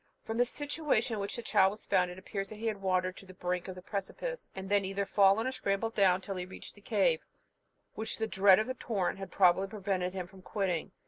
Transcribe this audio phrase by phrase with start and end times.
[0.23, 3.15] From the situation in which the child was found, it appears that he had wandered
[3.17, 6.45] to the brink of the precipice, and then either fallen or scrambled down till he
[6.47, 7.23] reached the cave,
[7.93, 10.91] which the dread of the torrent had probably prevented him from quitting.